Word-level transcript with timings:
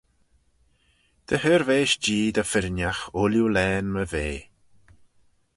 Dy 1.27 1.37
'hirveish 1.41 1.95
Jee 2.03 2.33
dy 2.35 2.43
firrinagh 2.51 3.03
ooilley 3.19 3.51
laghyn 3.55 3.87
my 3.93 4.03
vea. 4.11 4.39